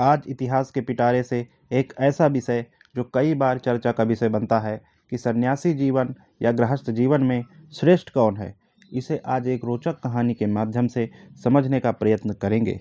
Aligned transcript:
आज 0.00 0.22
इतिहास 0.28 0.70
के 0.70 0.80
पिटारे 0.80 1.22
से 1.22 1.46
एक 1.72 1.92
ऐसा 2.00 2.26
विषय 2.26 2.64
जो 2.96 3.04
कई 3.14 3.34
बार 3.34 3.58
चर्चा 3.58 3.92
का 3.92 4.04
विषय 4.04 4.28
बनता 4.28 4.58
है 4.60 4.80
कि 5.12 5.18
सन्यासी 5.18 5.72
जीवन 5.74 6.14
या 6.42 6.52
गृहस्थ 6.52 6.90
जीवन 6.90 7.22
में 7.22 7.44
श्रेष्ठ 7.72 8.10
कौन 8.10 8.36
है, 8.36 8.54
इसे 8.92 9.20
आज 9.26 9.48
एक 9.48 9.64
रोचक 9.64 9.98
कहानी 10.00 10.34
के 10.34 10.46
माध्यम 10.46 10.86
से 10.86 11.08
समझने 11.44 11.80
का 11.80 11.92
प्रयत्न 11.92 12.32
करेंगे। 12.32 12.80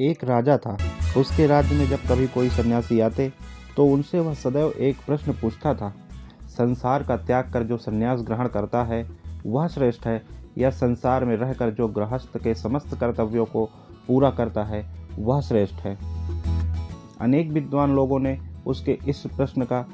एक 0.00 0.24
राजा 0.24 0.56
था। 0.56 0.76
उसके 1.16 1.46
राज्य 1.46 1.76
में 1.76 1.86
जब 1.86 2.08
कभी 2.08 2.26
कोई 2.28 2.48
सन्यासी 2.50 3.00
आते 3.00 3.32
तो 3.76 3.86
उनसे 3.86 4.20
वह 4.20 4.34
सदैव 4.34 4.72
एक 4.80 4.96
प्रश्न 5.06 5.32
पूछता 5.32 5.74
था। 5.74 5.94
संसार 6.48 7.02
का 7.02 7.16
त्याग 7.16 7.52
कर 7.52 7.62
जो 7.62 7.76
सन्यास 7.76 8.20
ग्रहण 8.20 8.48
करता 8.48 8.84
है, 8.84 9.06
वह 9.46 9.66
श्रेष्ठ 9.68 10.06
है 10.06 10.22
या 10.58 10.70
संसार 10.70 11.24
में 11.24 11.36
रहकर 11.36 11.70
जो 11.70 11.88
गृहस्थ 11.88 12.38
के 12.38 12.54
समस्त 12.54 12.94
कर्तव्यों 13.00 13.44
को 13.44 13.64
पूरा 14.08 14.30
करता 14.30 14.64
है, 14.64 14.86
वह 15.18 15.40
श्रेष्ठ 15.40 15.74
है। 15.74 15.98
अनेक 17.20 17.50
विद्वान 17.50 17.94
लोगों 17.94 18.18
ने 18.18 18.38
उसके 18.66 18.98
इस 19.08 19.22
प्रश्न 19.36 19.62
का 19.62 19.84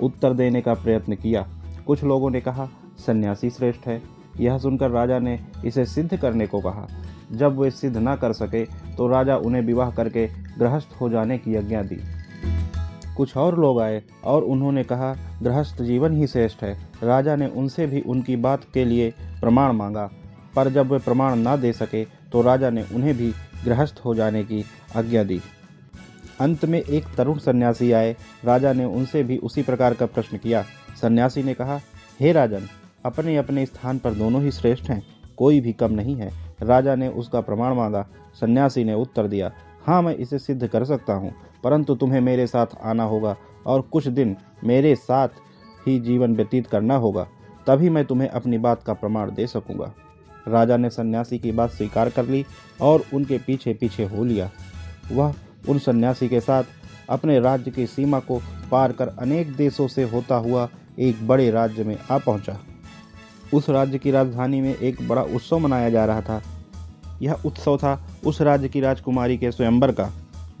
उत्तर 0.00 0.32
देने 0.34 0.60
का 0.60 0.74
प्रयत्न 0.74 1.14
किया। 1.14 1.48
कुछ 1.86 2.04
लोगों 2.04 2.30
ने 2.30 2.40
कहा, 2.40 2.68
सन्यासी 2.98 3.50
श्रेष्ठ 3.50 3.86
है। 3.86 4.02
यह 4.40 4.58
सुनकर 4.58 4.90
राजा 4.90 5.18
ने 5.18 5.38
इसे 5.64 5.84
सिद्ध 5.84 6.16
करने 6.16 6.46
को 6.46 6.60
कहा। 6.60 6.86
जब 7.32 7.58
वे 7.58 7.70
सिद्ध 7.70 7.96
न 7.96 8.16
कर 8.16 8.32
सके 8.32 8.64
तो 8.96 9.06
राजा 9.08 9.36
उन्हें 9.36 9.62
विवाह 9.62 9.90
करके 9.90 10.28
गृहस्थ 10.58 10.88
हो 11.00 11.08
जाने 11.08 11.38
की 11.38 11.56
आज्ञा 11.56 11.82
दी। 11.82 11.96
कुछ 13.16 13.36
और 13.36 13.58
लोग 13.58 13.80
आए 13.80 14.02
और 14.24 14.44
उन्होंने 14.44 14.84
कहा, 14.84 15.14
गृहस्थ 15.42 15.82
जीवन 15.82 16.16
ही 16.16 16.26
श्रेष्ठ 16.26 16.62
है। 16.62 16.78
राजा 17.02 17.36
ने 17.36 17.46
उनसे 17.46 17.86
भी 17.86 18.00
उनकी 18.00 18.36
बात 18.36 18.64
के 18.74 18.84
लिए 18.84 19.12
प्रमाण 19.42 19.72
मांगा। 19.72 20.10
पर 20.56 20.68
जब 20.68 20.92
वे 20.92 20.98
प्रमाण 20.98 21.36
ना 21.36 21.56
दे 21.56 21.72
सके 21.72 22.04
तो 22.32 22.42
राजा 22.42 22.70
ने 22.70 22.82
उन्हें 22.94 23.16
भी 23.16 23.32
गृहस्थ 23.64 24.00
हो 24.04 24.14
जाने 24.14 24.42
की 24.44 24.64
आज्ञा 24.96 25.24
दी। 25.24 25.40
अंत 26.40 26.64
में 26.64 26.80
एक 26.80 27.04
तरुण 27.16 27.38
सन्यासी 27.38 27.90
आए। 27.92 28.14
राजा 28.44 28.72
ने 28.72 28.84
उनसे 28.86 29.22
भी 29.22 29.36
उसी 29.38 29.62
प्रकार 29.62 29.94
का 29.94 30.06
प्रश्न 30.06 30.38
किया। 30.38 30.62
सन्यासी 31.02 31.42
ने 31.42 31.54
कहा, 31.54 31.80
हे 32.20 32.32
राजन, 32.32 32.66
अपने 33.04 33.36
अपने 33.36 33.66
स्थान 33.66 33.98
पर 33.98 34.14
दोनों 34.14 34.42
ही 34.42 34.50
श्रेष्ठ 34.52 34.90
हैं, 34.90 35.02
कोई 35.38 35.60
भी 35.60 35.72
कम 35.72 35.92
नहीं 35.92 36.16
है। 36.16 36.30
राजा 36.62 36.94
ने 36.94 37.08
उसका 37.10 37.40
प्रमाण 37.40 37.74
मांगा। 37.74 38.06
सन्यासी 38.40 38.84
ने 38.84 38.94
उत्तर 38.94 39.26
दिया 39.26 39.52
हाँ 39.84 40.02
मैं 40.02 40.14
इसे 40.16 40.38
सिद्ध 40.38 40.66
कर 40.66 40.84
सकता 40.84 41.12
हूँ, 41.12 41.32
परंतु 41.64 41.94
तुम्हें 41.94 42.20
मेरे 42.20 42.46
साथ 42.46 42.66
आना 42.82 43.04
होगा, 43.04 43.36
और 43.66 43.80
कुछ 43.82 44.06
दिन 44.08 44.36
मेरे 44.64 44.94
साथ 44.96 45.28
ही 45.86 45.98
जीवन 46.00 46.36
व्यतीत 46.36 46.66
करना 46.66 46.96
होगा। 46.96 47.26
तभी 47.66 47.88
मैं 47.88 48.04
तुम्हें 48.04 48.28
अपनी 48.28 48.58
बात 48.58 48.82
का 48.82 48.92
प्रमाण 48.92 49.30
दे 49.30 49.46
सकूँगा। 49.46 49.92
राजा 50.48 50.76
ने 50.76 50.90
सन्यासी 50.90 51.38
की 51.38 51.52
बात 51.52 51.70
स्वीकार 51.70 52.10
कर 52.10 52.26
ली 52.26 52.44
और 52.80 53.04
उनके 53.14 53.38
पीछे 53.38 53.74
पीछे 53.74 54.04
हो 54.04 54.24
लिया। 54.24 54.50
वह 55.12 55.34
उन 55.68 55.78
सन्यासी 55.78 56.28
के 56.28 56.40
साथ 56.40 56.64
अपने 57.08 57.40
राज्य 57.40 57.70
की 57.70 57.86
सीमा 57.86 58.18
को 58.20 58.40
पार 58.70 58.92
कर 58.92 59.08
अनेक 59.08 59.54
देशों 59.56 59.88
से 59.88 60.02
होता 60.02 60.36
हुआ 60.36 60.68
एक 60.98 61.26
बड़े 61.28 61.50
राज्य 61.50 61.84
में 61.84 61.96
आ 62.10 62.18
पहुँचा। 62.18 62.58
उस 63.54 63.68
राज्य 63.70 63.98
की 63.98 64.10
राजधानी 64.10 64.60
में 64.60 64.74
एक 64.76 65.08
बड़ा 65.08 65.22
उत्सव 65.22 65.58
मनाया 65.58 65.90
जा 65.90 66.04
रहा 66.04 66.20
था। 66.20 66.42
यह 67.22 67.36
उत्सव 67.46 67.76
था 67.76 68.08
उस 68.26 68.40
राज्य 68.42 68.68
की 68.68 68.80
राजकुमारी 68.80 69.38
के 69.38 69.50
स्वयंवर 69.52 69.92
का। 69.92 70.10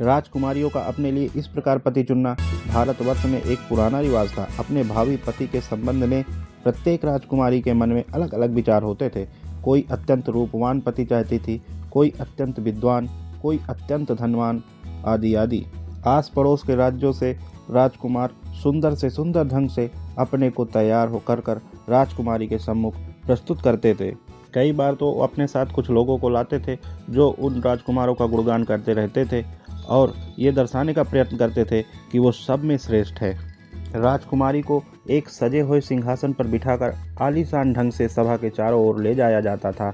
राजकुमारियों 0.00 0.70
का 0.70 0.80
अपने 0.80 1.12
लिए 1.12 1.30
इस 1.36 1.46
प्रकार 1.46 1.78
पति 1.78 2.02
चुनना, 2.02 2.36
भारतवर्ष 2.68 3.24
में 3.24 3.42
एक 3.42 3.58
पुराना 3.58 4.00
रिवाज 4.00 4.38
था। 4.38 4.48
अपने 4.58 4.84
भावी 4.84 5.16
पति 5.16 5.46
के 5.46 5.60
संबंध 5.60 6.04
में 6.04 6.24
प्रत्येक 6.64 7.04
राजकुमारी 7.04 7.60
के 7.60 7.72
मन 7.72 7.88
में 7.88 8.04
अलग 8.14 8.34
अलग 8.34 8.50
विचार 8.50 8.82
होते 8.82 9.08
थे। 9.08 9.26
कोई 9.64 9.86
अत्यंत 9.90 10.28
रूपवान 10.28 10.80
पति 10.80 11.04
चाहती 11.04 11.38
थी, 11.38 11.62
कोई 11.92 12.12
अत्यंत 12.20 12.60
विद्वान, 12.60 13.08
कोई 13.42 13.60
अत्यंत 13.70 14.12
धनवान, 14.12 14.62
आदि 15.04 15.34
आदि। 15.34 15.64
आस 16.06 16.32
पड़ोस 16.36 16.62
के 16.62 16.74
राज्यों 16.74 17.12
से 17.12 17.38
राजकुमार 17.70 18.30
सुंदर 18.62 18.94
से 18.94 19.10
सुंदर 19.10 19.44
ढंग 19.44 19.68
से 19.68 19.90
अपने 20.18 20.50
को 20.50 20.64
तैयार 20.64 21.08
होकर 21.08 21.40
कर 21.40 21.60
राजकुमारी 21.88 22.46
के 22.46 22.58
सम्मुख 22.58 22.94
प्रस्तुत 23.26 23.62
करते 23.62 23.94
थे। 23.94 24.10
कई 24.54 24.72
बार 24.72 24.94
तो 24.94 25.12
अपने 25.20 25.46
साथ 25.46 25.66
कुछ 25.66 25.90
लोगों 25.90 26.18
को 26.18 26.28
लाते 26.28 26.58
थे, 26.58 26.78
जो 27.10 27.28
उन 27.28 27.60
राजकुमारों 27.60 28.14
का 28.14 28.26
गुणगान 28.26 28.64
करते 28.64 28.92
रहते 28.92 29.24
थे 29.24 29.44
और 29.88 30.14
ये 30.38 30.52
दर्शाने 30.52 30.94
का 30.94 31.02
प्रयत्न 31.02 31.36
करते 31.36 31.64
थे 31.64 31.82
कि 31.82 32.18
वो 32.18 32.32
सब 32.32 32.64
में 32.64 32.76
श्रेष्ठ 32.78 33.20
है। 33.20 33.51
राजकुमारी 33.94 34.60
को 34.62 34.82
एक 35.10 35.28
सजे 35.28 35.60
हुए 35.60 35.80
सिंहासन 35.80 36.32
पर 36.32 36.46
बिठाकर 36.46 36.94
आलीशान 37.20 37.72
ढंग 37.72 37.92
से 37.92 38.08
सभा 38.08 38.36
के 38.36 38.50
चारों 38.50 38.86
ओर 38.86 39.00
ले 39.02 39.14
जाया 39.14 39.40
जाता 39.40 39.72
था। 39.72 39.92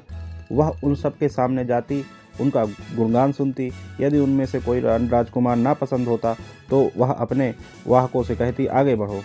वह 0.52 0.78
उन 0.84 0.94
सब 0.94 1.16
के 1.18 1.28
सामने 1.28 1.64
जाती, 1.64 2.04
उनका 2.40 2.64
गुणगान 2.96 3.32
सुनती। 3.32 3.70
यदि 4.00 4.18
उनमें 4.18 4.44
से 4.46 4.60
कोई 4.60 4.80
राजकुमार 4.80 5.56
ना 5.56 5.74
पसंद 5.74 6.08
होता 6.08 6.34
तो 6.70 6.88
वह 6.96 7.10
अपने 7.10 7.54
वाहकों 7.86 8.22
से 8.22 8.36
कहती, 8.36 8.66
आगे 8.66 8.96
बढ़ो। 8.96 9.20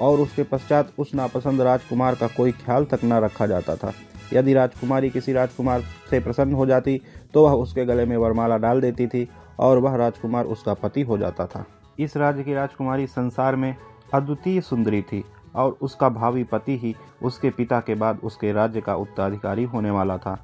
और 0.00 0.20
उसके 0.20 0.42
पश्चात 0.42 0.92
उस 0.98 1.14
नापसंद 1.14 1.60
राजकुमार 1.60 2.14
का 2.14 2.26
कोई 2.28 2.52
ख्याल 2.54 2.84
तक 2.84 3.04
न 3.04 3.20
रखा 3.20 3.46
जाता 3.46 3.76
था। 3.76 3.92
यदि 4.32 4.54
राजकुमारी 4.54 5.10
किसी 5.10 5.32
राजकुमार 5.32 5.80
से 6.10 6.20
प्रसन्न 6.20 6.52
हो 6.52 6.66
जाती 6.66 7.00
तो 7.34 7.46
वह 7.46 7.52
उसके 7.54 7.84
गले 7.84 8.04
में 8.04 8.16
वरमाला 8.16 8.56
डाल 8.58 8.80
देती 8.80 9.06
थी 9.06 9.28
और 9.58 9.78
वह 9.78 9.96
राजकुमार 9.96 10.44
उसका 10.46 10.74
पति 10.74 11.02
हो 11.02 11.18
जाता 11.18 11.46
था। 11.46 11.64
इस 11.98 12.16
राज्य 12.16 12.42
की 12.42 12.54
राजकुमारी 12.54 13.06
संसार 13.06 13.56
में 13.56 13.74
अद्वितीय 14.14 14.60
सुंदरी 14.60 15.02
थी 15.02 15.22
और 15.54 15.76
उसका 15.82 16.08
भावी 16.08 16.44
पति 16.44 16.76
ही 16.78 16.94
उसके 17.22 17.50
पिता 17.50 17.80
के 17.80 17.94
बाद 17.94 18.18
उसके 18.24 18.52
राज्य 18.52 18.80
का 18.80 18.94
उत्तराधिकारी 18.94 19.64
होने 19.64 19.90
वाला 19.90 20.16
था। 20.18 20.38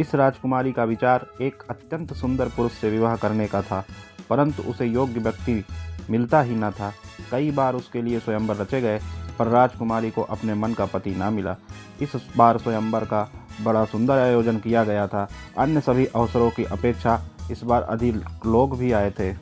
इस 0.00 0.14
राजकुमारी 0.14 0.72
का 0.72 0.84
विचार 0.84 1.26
एक 1.40 1.62
अत्यंत 1.70 2.12
सुंदर 2.12 2.48
पुरुष 2.48 2.72
से 2.72 2.90
विवाह 2.90 3.16
करने 3.16 3.46
का 3.46 3.62
था, 3.62 3.84
परंतु 4.30 4.62
उसे 4.62 4.86
योग्य 4.86 5.20
व्यक्ति 5.20 5.64
मिलता 6.10 6.40
ही 6.40 6.54
न 6.54 6.70
था। 6.70 6.92
कई 7.30 7.50
बार 7.50 7.74
उसके 7.74 8.02
लिए 8.02 8.18
स्वयंवर 8.20 8.56
रचे 8.56 8.80
गए, 8.80 9.00
पर 9.38 9.46
राजकुमारी 9.46 10.10
को 10.10 10.22
अपने 10.22 10.54
मन 10.54 10.72
का 10.72 10.86
पति 10.86 11.10
ना 11.10 11.30
मिला। 11.30 11.56
इस 12.02 12.12
बार 12.36 12.58
स्वयंवर 12.58 13.04
का 13.04 13.28
बड़ा 13.62 13.84
सुंदर 13.84 14.18
आयोजन 14.18 14.58
किया 14.58 14.84
गया 14.84 15.06
था। 15.06 15.28
अन्य 15.58 15.80
सभी 15.80 16.06
अवसरों 16.06 16.50
की 16.50 16.64
अपेक्षा 16.64 17.20
इस 17.50 17.62
बार 17.64 17.82
अधिक 17.82 18.46
लोग 18.46 18.78
भी 18.78 18.92
आए 18.92 19.10
थे। 19.10 19.32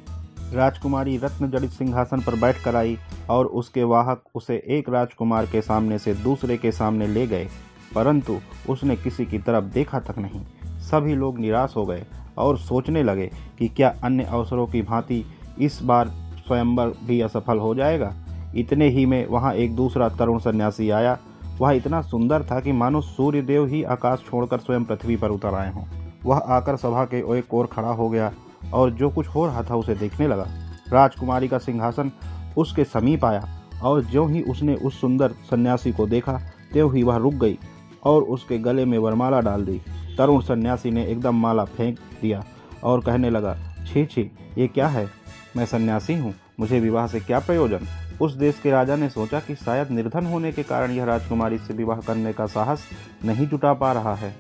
राजकुमारी 0.53 1.17
रत्न 1.17 1.51
जड़ित 1.51 1.71
सिंहासन 1.71 2.21
पर 2.21 2.41
बैठ 2.41 2.63
कर 2.63 2.77
आई 2.77 2.99
और 3.31 3.47
उसके 3.47 3.85
वाहक 3.85 4.23
उसे 4.35 4.65
एक 4.69 4.89
राजकुमार 4.89 5.47
के 5.47 5.63
सामने 5.63 5.99
से 5.99 6.15
दूसरे 6.15 6.57
के 6.57 6.73
सामने 6.73 7.07
ले 7.07 7.27
गए। 7.27 7.49
परंतु 7.95 8.39
उसने 8.71 8.97
किसी 8.97 9.27
की 9.27 9.39
तरफ़ 9.39 9.65
देखा 9.65 10.01
तक 10.01 10.19
नहीं। 10.19 10.45
सभी 10.79 11.15
लोग 11.15 11.39
निराश 11.39 11.75
हो 11.77 11.87
गए 11.87 12.07
और 12.39 12.59
सोचने 12.59 13.03
लगे 13.03 13.31
कि 13.59 13.69
क्या 13.69 13.95
अन्य 14.05 14.25
अवसरों 14.25 14.67
की 14.67 14.83
भांति 14.83 15.25
इस 15.59 15.83
बार 15.83 16.09
स्वयंवर 16.47 16.87
भी 16.87 17.21
असफल 17.21 17.59
हो 17.59 17.75
जाएगा। 17.75 18.15
इतने 18.57 18.89
ही 18.89 19.07
में 19.07 19.27
वहाँ 19.27 19.55
एक 19.55 19.77
दूसरा 19.77 20.09
तरुण 20.09 20.39
सन्यासी 20.39 20.91
आया। 20.91 21.19
वह 21.59 21.73
इतना 21.73 22.03
सुंदर 22.03 22.43
था 22.43 22.61
कि 22.61 22.73
मानो 22.73 23.01
सूर्यदेव 23.01 23.67
ही 23.67 23.83
आकाश 23.83 24.23
छोड़कर 24.31 24.59
स्वयं 24.59 24.85
पृथ्वी 24.85 25.17
पर 25.17 25.31
उतर 25.31 25.55
आए 25.55 25.73
हों। 25.73 25.85
वह 26.25 26.37
आकर 26.37 26.77
सभा 26.77 27.05
के 27.05 27.39
एक 27.39 27.55
ओर 27.55 27.67
खड़ा 27.67 27.89
हो 27.89 28.09
गया 28.09 28.33
और 28.75 28.91
जो 28.91 29.11
कुछ 29.11 29.27
हो 29.27 29.47
रहा 29.47 29.63
था 29.63 29.77
उसे 29.77 29.95
देखने 29.95 30.27
लगा। 30.29 30.47
राजकुमारी 30.93 31.49
का 31.49 31.59
सिंहासन 31.59 32.11
उसके 32.57 32.85
समीप 32.85 33.25
आया 33.25 33.49
और 33.83 34.03
जो 34.03 34.27
ही 34.27 34.43
उसने 34.43 34.75
उस 34.75 35.01
सुंदर 35.01 35.33
सन्यासी 35.51 35.93
को 35.93 36.07
देखा, 36.07 36.41
त्यों 36.73 36.95
ही 36.95 37.03
वह 37.03 37.17
रुक 37.17 37.35
गई 37.35 37.59
और 38.05 38.23
उसके 38.23 38.59
गले 38.59 38.85
में 38.85 38.99
वरमाला 38.99 39.41
डाल 39.41 39.65
दी। 39.65 39.81
तरुण 40.19 40.41
सन्यासी 40.41 40.91
ने 40.91 41.05
एकदम 41.07 41.41
माला 41.41 41.65
फेंक 41.65 41.99
दिया 42.23 42.45
और 42.85 43.01
कहने 43.01 43.31
लगा, 43.31 43.57
छी 43.87 44.05
छी, 44.05 44.31
ये 44.59 44.67
क्या 44.67 44.89
है? 44.89 45.09
मैं 45.57 45.67
सन्यासी 45.67 46.15
हूँ, 46.15 46.35
मुझे 46.61 46.81
विवाह 46.81 47.07
से 47.07 47.21
क्या 47.21 47.39
प्रयोजन? 47.39 47.87
उस 48.21 48.33
देश 48.33 48.61
के 48.63 48.71
राजा 48.71 48.97
ने 48.97 49.09
सोचा 49.09 49.41
कि 49.41 49.55
शायद 49.55 49.91
निर्धन 49.91 50.27
होने 50.27 50.53
के 50.53 50.63
कारण 50.63 50.91
यह 50.91 51.05
राजकुमारी 51.05 51.59
से 51.59 51.75
विवाह 51.75 52.01
करने 52.01 52.33
का 52.33 52.47
साहस 52.47 52.85
नहीं 53.25 53.47
जुटा 53.47 53.73
पा 53.75 53.93
रहा 53.93 54.15
है। 54.15 54.35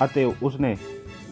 अतएव 0.00 0.34
उसने 0.42 0.76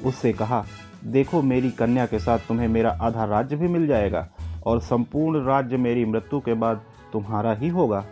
उससे 0.05 0.33
कहा 0.33 0.65
देखो 1.05 1.43
मेरी 1.43 1.71
कन्या 1.71 2.07
के 2.07 2.19
साथ 2.19 2.39
तुम्हें 2.39 2.69
मेरा 2.69 2.99
आधा 3.01 3.25
राज्य 3.25 3.57
भी 3.57 3.69
मिल 3.69 3.87
जाएगा 3.87 4.29
और 4.67 4.81
संपूर्ण 4.81 5.45
राज्य 5.45 5.77
मेरी 5.77 6.05
मृत्यु 6.05 6.41
के 6.41 6.55
बाद 6.55 6.81
तुम्हारा 7.13 7.53
ही 7.53 7.69
होगा। 7.69 8.05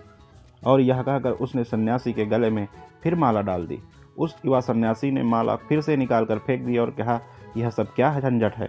और 0.66 0.81
यह 0.81 1.02
कहकर 1.02 1.31
उसने 1.31 1.64
सन्यासी 1.64 2.12
के 2.12 2.25
गले 2.25 2.50
में 2.50 2.69
फिर 3.02 3.14
माला 3.14 3.40
डाल 3.40 3.66
दी। 3.66 3.78
उस 4.19 4.37
युवा 4.44 4.61
सन्यासी 4.61 5.11
ने 5.11 5.22
माला 5.22 5.56
फिर 5.56 5.81
से 5.81 5.96
निकाल 5.96 6.25
कर 6.25 6.38
फेंक 6.38 6.62
दी 6.62 6.78
और 6.78 6.90
कहा, 6.90 7.20
यह 7.56 7.70
सब 7.70 7.94
क्या 7.94 8.20
झंझट 8.20 8.55
है? 8.55 8.69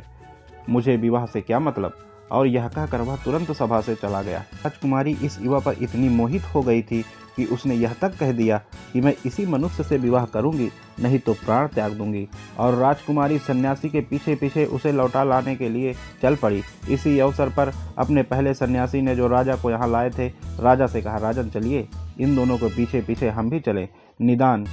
मुझे 0.69 0.97
विवाह 0.97 1.25
से 1.25 1.41
क्या 1.41 1.59
मतलब? 1.59 1.97
और 2.31 2.47
यह 2.47 2.67
कहकर 2.67 3.01
वह 3.01 3.15
तुरंत 3.15 3.51
सभा 3.51 3.81
से 3.81 3.95
चला 3.95 4.21
गया। 4.21 4.39
राजकुमारी 4.39 5.17
इस 5.23 5.39
युवा 5.41 5.59
पर 5.59 5.75
इतनी 5.81 6.09
मोहित 6.09 6.43
हो 6.55 6.61
गई 6.61 6.81
थी 6.81 7.05
कि 7.35 7.45
उसने 7.45 7.75
यह 7.75 7.93
तक 7.93 8.17
कह 8.17 8.31
दिया 8.31 8.57
कि 8.93 9.01
मैं 9.01 9.13
इसी 9.25 9.45
मनुष्य 9.45 9.83
से 9.83 9.97
विवाह 9.97 10.25
करूँगी, 10.25 10.69
नहीं 10.99 11.19
तो 11.19 11.33
प्राण 11.33 11.67
त्याग 11.67 11.91
दूँगी। 11.91 12.27
और 12.57 12.75
राजकुमारी 12.75 13.37
सन्यासी 13.39 13.89
के 13.89 14.01
पीछे 14.01 14.35
पीछे 14.35 14.65
उसे 14.65 14.91
लौटा 14.91 15.23
लाने 15.23 15.55
के 15.55 15.69
लिए 15.69 15.93
चल 16.21 16.35
पड़ी। 16.35 16.63
इसी 16.89 17.19
अवसर 17.19 17.49
पर 17.49 17.73
अपने 17.97 18.23
पहले 18.23 18.53
सन्यासी 18.53 19.01
ने 19.01 19.15
जो 19.15 19.27
राजा 19.27 19.55
को 19.55 19.71
यहाँ 19.71 19.89
लाए 19.89 20.09
थे, 20.09 20.27
राजा 20.59 20.87
से 20.87 21.01
कहा, 21.01 21.17
राजन, 21.17 21.49
चलिए। 21.49 21.87
इन 22.19 22.35
दोनों 22.35 22.57
को 22.57 22.69
पीछे 22.69 23.01
पीछे 23.01 23.29
हम 23.29 23.49
भी 23.49 23.59
चले। 23.59 23.87
निदान, 24.21 24.65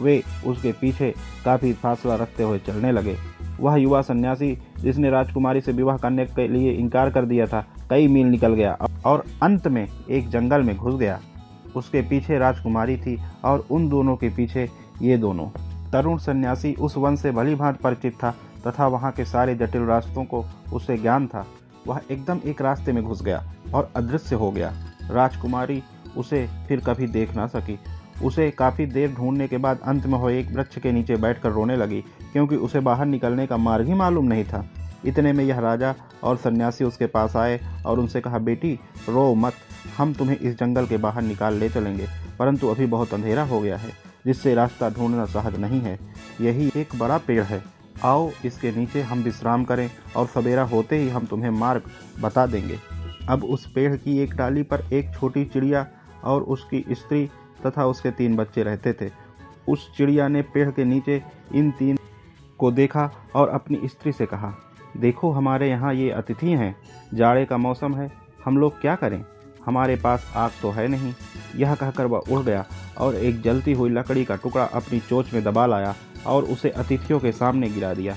वे 0.00 0.22
उसके 0.46 0.72
पीछे 0.72 1.14
काफ़ी 1.44 1.72
फासला 1.72 2.14
रखते 2.14 2.42
हुए 2.42 2.58
चलने 2.58 2.92
लगे। 2.92 3.16
वह 3.60 3.76
युवा 3.76 4.00
सन्यासी 4.02 4.56
जिसने 4.78 5.10
राजकुमारी 5.10 5.60
से 5.60 5.72
विवाह 5.72 5.96
करने 5.96 6.24
के 6.26 6.46
लिए 6.48 6.72
इनकार 6.72 7.10
कर 7.10 7.24
दिया 7.24 7.46
था, 7.46 7.64
कई 7.90 8.06
मील 8.08 8.26
निकल 8.26 8.54
गया 8.54 8.76
और 9.06 9.24
अंत 9.42 9.68
में 9.68 9.86
एक 10.10 10.28
जंगल 10.28 10.62
में 10.62 10.76
घुस 10.76 10.94
गया। 10.94 11.20
उसके 11.76 12.02
पीछे 12.02 12.38
राजकुमारी 12.38 12.96
थी 12.96 13.18
और 13.44 13.66
उन 13.70 13.88
दोनों 13.88 14.16
के 14.16 14.28
पीछे 14.28 14.68
ये 15.02 15.16
दोनों। 15.16 15.48
तरुण 15.92 16.18
सन्यासी 16.18 16.72
उस 16.74 16.96
वन 16.96 17.16
से 17.16 17.30
भली 17.30 17.54
भांत 17.54 17.76
परिचित 17.76 18.14
था 18.14 18.34
तथा 18.66 18.86
वहाँ 18.86 19.12
के 19.12 19.24
सारे 19.24 19.54
जटिल 19.54 19.82
रास्तों 19.82 20.24
को 20.24 20.44
उसे 20.72 20.96
ज्ञान 20.96 21.26
था। 21.26 21.46
वह 21.86 22.00
एकदम 22.10 22.40
एक 22.46 22.62
रास्ते 22.62 22.92
में 22.92 23.02
घुस 23.04 23.22
गया 23.22 23.42
और 23.74 23.90
अदृश्य 23.96 24.36
हो 24.36 24.50
गया। 24.50 24.72
राजकुमारी 25.10 25.82
उसे 26.16 26.46
फिर 26.68 26.80
कभी 26.80 27.06
देख 27.06 27.34
ना 27.36 27.46
सकी। 27.46 27.78
उसे 28.24 28.50
काफ़ी 28.50 28.86
देर 28.86 29.12
ढूँढने 29.14 29.48
के 29.48 29.56
बाद 29.56 29.78
अंत 29.84 30.06
में 30.06 30.18
वो 30.18 30.30
एक 30.30 30.50
वृक्ष 30.52 30.78
के 30.78 30.92
नीचे 30.92 31.16
बैठकर 31.16 31.50
रोने 31.50 31.76
लगी। 31.76 32.02
क्योंकि 32.32 32.56
उसे 32.56 32.80
बाहर 32.80 33.06
निकलने 33.06 33.46
का 33.46 33.56
मार्ग 33.56 33.86
ही 33.86 33.94
मालूम 33.94 34.24
नहीं 34.24 34.44
था। 34.44 34.64
इतने 35.04 35.32
में 35.32 35.44
यह 35.44 35.58
राजा 35.58 35.94
और 36.22 36.36
सन्यासी 36.36 36.84
उसके 36.84 37.06
पास 37.06 37.36
आए 37.36 37.58
और 37.86 37.98
उनसे 37.98 38.20
कहा, 38.20 38.38
बेटी, 38.38 38.78
रो 39.08 39.34
मत, 39.34 39.52
हम 39.98 40.12
तुम्हें 40.14 40.36
इस 40.36 40.58
जंगल 40.58 40.86
के 40.86 40.96
बाहर 40.96 41.22
निकाल 41.22 41.54
ले 41.54 41.68
चलेंगे, 41.68 42.06
परंतु 42.38 42.68
अभी 42.68 42.86
बहुत 42.86 43.14
अंधेरा 43.14 43.44
हो 43.44 43.60
गया 43.60 43.76
है, 43.76 43.90
जिससे 44.26 44.54
रास्ता 44.54 44.90
ढूंढना 44.90 45.24
सहज 45.24 45.58
नहीं 45.60 45.80
है। 45.80 45.98
यही 46.40 46.70
एक 46.76 46.94
बड़ा 46.98 47.18
पेड़ 47.18 47.42
है। 47.42 47.62
आओ, 48.04 48.30
इसके 48.44 48.70
नीचे 48.72 49.02
हम 49.02 49.18
विश्राम 49.18 49.64
करें 49.64 49.90
और 50.16 50.26
सवेरा 50.26 50.62
होते 50.62 50.98
ही 50.98 51.08
हम 51.08 51.26
तुम्हें 51.26 51.50
मार्ग 51.50 51.82
बता 52.20 52.46
देंगे। 52.46 52.78
अब 53.28 53.44
उस 53.44 53.66
पेड़ 53.72 53.94
की 53.96 54.18
एक 54.18 54.34
डाली 54.34 54.62
पर 54.62 54.84
एक 54.92 55.12
छोटी 55.14 55.44
चिड़िया 55.44 55.86
और 56.24 56.42
उसकी 56.42 56.84
स्त्री 56.90 57.28
तथा 57.66 57.86
उसके 57.86 58.10
तीन 58.10 58.36
बच्चे 58.36 58.62
रहते 58.62 58.92
थे। 58.92 59.10
उस 59.68 59.90
चिड़िया 59.96 60.28
ने 60.28 60.42
पेड़ 60.44 60.70
के 60.70 60.84
नीचे 60.84 61.22
इन 61.54 61.70
तीन 61.70 61.98
को 62.62 62.70
देखा 62.72 63.10
और 63.34 63.48
अपनी 63.48 63.88
स्त्री 63.88 64.12
से 64.12 64.26
कहा, 64.26 64.54
देखो, 64.96 65.30
हमारे 65.30 65.68
यहाँ 65.68 65.94
ये 65.94 66.10
अतिथि 66.10 66.50
हैं। 66.50 66.74
जाड़े 67.14 67.44
का 67.44 67.56
मौसम 67.56 67.94
है। 67.94 68.10
हम 68.44 68.58
लोग 68.58 68.80
क्या 68.80 68.94
करें? 68.94 69.24
हमारे 69.66 69.96
पास 69.96 70.32
आग 70.36 70.50
तो 70.62 70.70
है 70.70 70.86
नहीं। 70.88 71.12
यह 71.56 71.74
कहकर 71.74 72.06
वह 72.06 72.32
उड़ 72.32 72.40
गया 72.40 72.64
और 72.98 73.14
एक 73.14 73.40
जलती 73.42 73.72
हुई 73.72 73.90
लकड़ी 73.90 74.24
का 74.24 74.36
टुकड़ा 74.36 74.64
अपनी 74.64 75.00
चोच 75.00 75.32
में 75.34 75.42
दबा 75.44 75.66
लाया 75.66 75.94
और 76.26 76.44
उसे 76.44 76.70
अतिथियों 76.70 77.18
के 77.20 77.32
सामने 77.32 77.70
गिरा 77.70 77.92
दिया। 77.94 78.16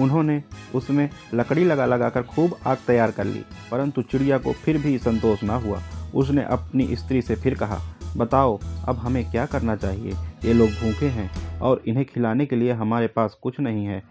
उन्होंने 0.00 0.42
उसमें 0.74 1.08
लकड़ी 1.34 1.64
लगा 1.64 1.86
लगा 1.86 2.08
कर 2.08 2.22
खूब 2.22 2.56
आग 2.66 2.78
तैयार 2.86 3.10
कर 3.10 3.24
ली, 3.24 3.44
परंतु 3.70 4.02
चिड़िया 4.02 4.38
को 4.38 4.52
फिर 4.54 4.78
भी 4.78 4.98
संतोष 4.98 5.44
न 5.44 5.50
हुआ। 5.50 5.82
उसने 6.14 6.44
अपनी 6.44 6.96
स्त्री 6.96 7.22
से 7.22 7.36
फिर 7.36 7.54
कहा 7.54 7.78
बताओ, 8.16 8.58
अब 8.88 8.96
हमें 8.96 9.30
क्या 9.30 9.46
करना 9.46 9.76
चाहिए? 9.76 10.12
ये 10.44 10.52
लोग 10.52 10.68
भूखे 10.70 11.06
हैं 11.06 11.30
और 11.60 11.82
इन्हें 11.88 12.04
खिलाने 12.06 12.46
के 12.46 12.56
लिए 12.56 12.72
हमारे 12.72 13.06
पास 13.06 13.36
कुछ 13.42 13.60
नहीं 13.60 13.84
है। 13.86 14.02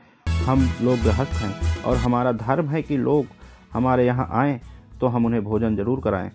हम 0.45 0.69
लोग 0.81 0.99
गृहस्थ 0.99 1.41
हैं 1.41 1.83
और 1.83 1.97
हमारा 1.97 2.31
धर्म 2.31 2.69
है 2.69 2.81
कि 2.81 2.97
लोग 2.97 3.25
हमारे 3.73 4.05
यहाँ 4.05 4.29
आएँ 4.33 4.59
तो 5.01 5.07
हम 5.07 5.25
उन्हें 5.25 5.43
भोजन 5.43 5.75
ज़रूर 5.75 6.01
कराएँ। 6.01 6.31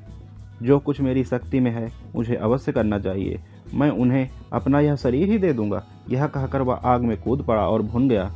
जो 0.62 0.78
कुछ 0.78 1.00
मेरी 1.00 1.24
शक्ति 1.24 1.60
में 1.60 1.70
है 1.70 1.90
मुझे 2.16 2.34
अवश्य 2.34 2.72
करना 2.72 2.98
चाहिए। 2.98 3.40
मैं 3.74 3.90
उन्हें 3.90 4.28
अपना 4.52 4.80
यह 4.80 4.96
शरीर 4.96 5.30
ही 5.30 5.38
दे 5.38 5.52
दूँगा। 5.52 5.82
यह 6.10 6.26
कहकर 6.26 6.62
वह 6.62 6.74
आग 6.74 7.02
में 7.02 7.20
कूद 7.22 7.42
पड़ा 7.42 7.66
और 7.68 7.82
भुन 7.82 8.08
गया। 8.08 8.30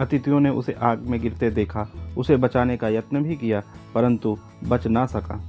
अतिथियों 0.00 0.40
ने 0.40 0.50
उसे 0.50 0.72
आग 0.72 1.00
में 1.00 1.20
गिरते 1.20 1.50
देखा। 1.50 1.86
उसे 2.18 2.36
बचाने 2.36 2.76
का 2.76 2.88
यत्न 2.88 3.22
भी 3.22 3.36
किया, 3.36 3.62
परंतु 3.94 4.36
बच 4.64 4.86
ना 4.86 5.04
सका। 5.06 5.40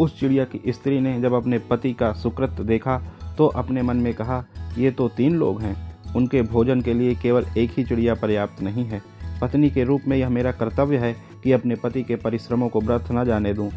उस 0.00 0.18
चिड़िया 0.20 0.44
की 0.44 0.72
स्त्री 0.72 1.00
ने 1.00 1.20
जब 1.20 1.32
अपने 1.32 1.58
पति 1.60 1.92
का 1.92 2.12
सुकृत 2.12 2.60
देखा 2.60 2.98
तो 3.38 3.46
अपने 3.46 3.82
मन 3.82 3.96
में 3.96 4.12
कहा, 4.14 4.44
ये 4.78 4.90
तो 4.90 5.08
तीन 5.08 5.36
लोग 5.36 5.60
हैं। 5.62 6.14
उनके 6.14 6.42
भोजन 6.42 6.80
के 6.80 6.94
लिए 6.94 7.14
केवल 7.14 7.46
एक 7.58 7.72
ही 7.76 7.84
चिड़िया 7.84 8.14
पर्याप्त 8.14 8.62
नहीं 8.62 8.84
है। 8.84 9.02
पत्नी 9.40 9.70
के 9.70 9.84
रूप 9.84 10.02
में 10.08 10.16
यह 10.16 10.28
मेरा 10.28 10.52
कर्तव्य 10.52 10.98
है 10.98 11.14
कि 11.44 11.52
अपने 11.52 11.74
पति 11.74 12.02
के 12.02 12.16
परिश्रमों 12.16 12.68
को 12.68 12.80
व्रत 12.80 13.08
न 13.12 13.24
जाने 13.24 13.54
दूँ। 13.54 13.70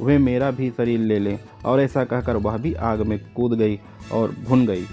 वे 0.00 0.18
मेरा 0.18 0.50
भी 0.50 0.70
शरीर 0.70 1.00
ले 1.00 1.18
लें। 1.18 1.38
और 1.64 1.80
ऐसा 1.80 2.04
कहकर 2.04 2.36
वह 2.36 2.56
भी 2.56 2.72
आग 2.74 3.00
में 3.00 3.18
कूद 3.34 3.58
गई 3.58 3.78
और 4.12 4.34
भुन 4.44 4.66
गई। 4.66 4.84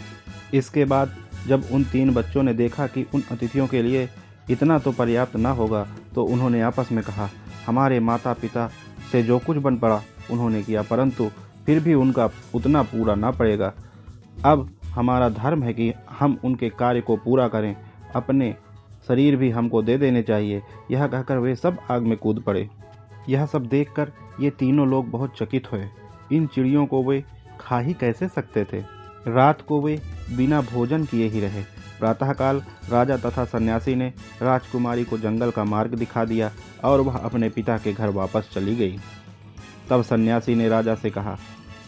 इसके 0.53 0.85
बाद 0.85 1.15
जब 1.47 1.63
उन 1.71 1.83
तीन 1.83 2.13
बच्चों 2.13 2.43
ने 2.43 2.53
देखा 2.53 2.87
कि 2.87 3.05
उन 3.15 3.23
अतिथियों 3.31 3.67
के 3.67 3.81
लिए 3.81 4.07
इतना 4.49 4.77
तो 4.79 4.91
पर्याप्त 4.91 5.35
न 5.35 5.45
होगा 5.45 5.87
तो 6.15 6.23
उन्होंने 6.23 6.61
आपस 6.61 6.91
में 6.91 7.03
कहा, 7.03 7.29
हमारे 7.67 7.99
माता 7.99 8.33
पिता 8.33 8.69
से 9.13 9.23
जो 9.23 9.39
कुछ 9.39 9.57
बन 9.57 9.77
पड़ा 9.77 10.01
उन्होंने 10.31 10.61
किया, 10.63 10.81
परंतु 10.81 11.29
फिर 11.65 11.79
भी 11.79 11.93
उनका 11.93 12.29
उतना 12.55 12.81
पूरा 12.83 13.15
ना 13.15 13.31
पड़ेगा। 13.31 13.73
अब 14.45 14.69
हमारा 14.87 15.29
धर्म 15.29 15.63
है 15.63 15.73
कि 15.73 15.93
हम 16.09 16.37
उनके 16.43 16.69
कार्य 16.69 17.01
को 17.01 17.15
पूरा 17.17 17.47
करें, 17.47 17.75
अपने 18.15 18.55
शरीर 19.07 19.35
भी 19.35 19.49
हमको 19.49 19.81
दे 19.81 19.97
देने 19.97 20.21
चाहिए। 20.23 20.61
यह 20.91 21.07
कहकर 21.07 21.37
वे 21.37 21.55
सब 21.55 21.77
आग 21.91 22.01
में 22.01 22.17
कूद 22.17 22.41
पड़े। 22.41 22.69
यह 23.29 23.45
सब 23.45 23.65
देखकर 23.65 24.11
ये 24.39 24.49
तीनों 24.49 24.87
लोग 24.87 25.09
बहुत 25.09 25.33
चकित 25.37 25.71
हुए। 25.71 25.87
इन 26.31 26.47
चिड़ियों 26.47 26.85
को 26.85 27.03
वे 27.03 27.23
खा 27.59 27.79
ही 27.79 27.93
कैसे 27.93 28.27
सकते 28.27 28.63
थे? 28.63 28.79
रात 29.27 29.61
को 29.61 29.81
वे 29.81 29.99
बिना 30.37 30.61
भोजन 30.61 31.05
किए 31.05 31.27
ही 31.29 31.39
रहे। 31.39 31.63
प्रातःकाल 32.03 32.61
राजा 32.91 33.15
तथा 33.17 33.43
सन्यासी 33.45 33.93
ने 33.95 34.07
राजकुमारी 34.41 35.03
को 35.03 35.17
जंगल 35.17 35.51
का 35.51 35.63
मार्ग 35.63 35.93
दिखा 35.95 36.23
दिया 36.25 36.51
और 36.83 37.01
वह 37.01 37.17
अपने 37.17 37.49
पिता 37.49 37.77
के 37.77 37.93
घर 37.93 38.09
वापस 38.11 38.49
चली 38.53 38.75
गई। 38.75 38.97
तब 39.89 40.01
सन्यासी 40.03 40.55
ने 40.55 40.67
राजा 40.69 40.95
से 40.95 41.09
कहा, 41.09 41.37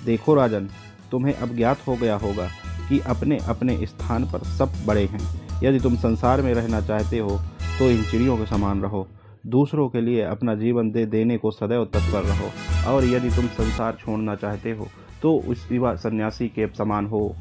देखो 0.05 0.35
राजन, 0.35 0.69
तुम्हें 1.11 1.33
अब 1.33 1.55
ज्ञात 1.55 1.87
हो 1.87 1.95
गया 1.95 2.15
होगा 2.17 2.47
कि 2.89 2.99
अपने 3.07 3.37
अपने 3.47 3.77
स्थान 3.85 4.25
पर 4.25 4.43
सब 4.49 4.73
बड़े 4.85 5.03
हैं। 5.05 5.19
यदि 5.63 5.79
तुम 5.79 5.95
संसार 5.97 6.41
में 6.41 6.53
रहना 6.53 6.81
चाहते 6.81 7.19
हो 7.19 7.39
तो 7.79 7.89
इन 7.91 8.03
चिड़ियों 8.03 8.37
के 8.37 8.45
समान 8.45 8.81
रहो। 8.81 9.07
दूसरों 9.47 9.87
के 9.89 10.01
लिए 10.01 10.21
अपना 10.23 10.55
जीवन 10.55 10.91
दे 10.91 11.05
देने 11.07 11.37
को 11.37 11.51
सदैव 11.51 11.85
तत्पर 11.85 12.23
रहो। 12.23 12.51
और 12.93 13.05
यदि 13.05 13.29
तुम 13.29 13.47
संसार 13.55 13.97
छोड़ना 13.99 14.35
चाहते 14.35 14.71
हो 14.71 14.87
तो 15.21 15.37
उस 15.47 15.67
विवाह 15.71 15.95
सन्यासी 15.97 16.47
के 16.49 16.67
समान 16.67 17.05
हो। 17.05 17.35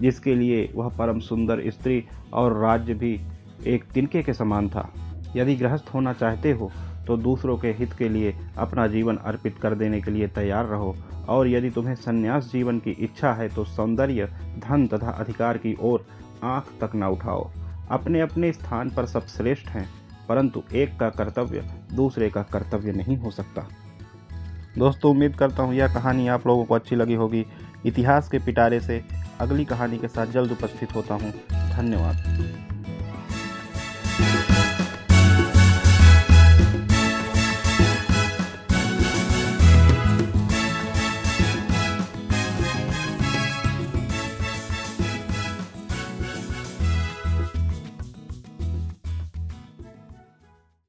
जिसके 0.00 0.34
लिए 0.34 0.70
वह 0.74 0.88
परम 0.88 1.18
सुंदर 1.20 1.62
स्त्री 1.70 2.04
और 2.32 2.58
राज्य 2.58 2.94
भी 2.94 3.18
एक 3.66 3.84
तिनके 3.84 4.22
के 4.22 4.32
समान 4.32 4.68
था। 4.68 4.90
यदि 5.36 5.54
गृहस्थ 5.56 5.94
होना 5.94 6.12
चाहते 6.12 6.52
हो 6.52 6.70
तो 7.06 7.16
दूसरों 7.16 7.56
के 7.58 7.68
हित 7.68 7.92
के 7.92 8.08
लिए 8.08 8.34
अपना 8.58 8.86
जीवन 8.86 9.16
अर्पित 9.16 9.58
कर 9.58 9.74
देने 9.74 10.00
के 10.00 10.10
लिए 10.10 10.28
तैयार 10.28 10.66
रहो। 10.66 10.94
और 11.28 11.48
यदि 11.48 11.70
तुम्हें 11.70 11.94
संन्यास 11.94 12.50
जीवन 12.52 12.78
की 12.78 12.90
इच्छा 12.90 13.32
है 13.32 13.48
तो 13.48 13.64
सौंदर्य, 13.64 14.26
धन 14.58 14.86
तथा 14.86 15.10
अधिकार 15.10 15.58
की 15.58 15.76
ओर 15.80 16.06
आँख 16.44 16.70
तक 16.80 16.94
न 16.96 17.04
उठाओ। 17.04 17.50
अपने 17.90 18.20
अपने 18.20 18.52
स्थान 18.52 18.90
पर 18.90 19.06
सब 19.06 19.26
श्रेष्ठ 19.26 19.68
हैं, 19.68 19.88
परंतु 20.28 20.62
एक 20.72 20.98
का 20.98 21.08
कर्तव्य 21.10 21.64
दूसरे 21.92 22.30
का 22.30 22.42
कर्तव्य 22.42 22.92
नहीं 22.92 23.16
हो 23.16 23.30
सकता। 23.30 23.68
दोस्तों, 24.78 25.10
उम्मीद 25.10 25.36
करता 25.36 25.62
हूँ 25.62 25.74
यह 25.74 25.94
कहानी 25.94 26.28
आप 26.28 26.46
लोगों 26.46 26.64
को 26.64 26.74
अच्छी 26.74 26.96
लगी 26.96 27.14
होगी। 27.14 27.44
इतिहास 27.86 28.28
के 28.28 28.38
पिटारे 28.38 28.80
से 28.80 29.02
अगली 29.40 29.64
कहानी 29.64 29.98
के 29.98 30.08
साथ 30.08 30.26
जल्द 30.26 30.52
उपस्थित 30.52 30.94
होता 30.94 31.14
हूँ। 31.14 31.32
धन्यवाद। 31.50 32.65